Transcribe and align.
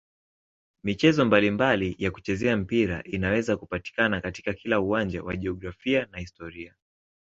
Michezo 0.83 1.25
mbalimbali 1.25 1.95
ya 1.99 2.11
kuchezea 2.11 2.57
mpira 2.57 3.03
inaweza 3.03 3.57
kupatikana 3.57 4.21
katika 4.21 4.53
kila 4.53 4.79
uwanja 4.79 5.23
wa 5.23 5.35
jiografia 5.37 6.05
na 6.11 6.17
historia. 6.19 6.75